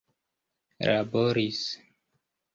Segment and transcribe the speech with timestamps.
[0.89, 1.61] laboris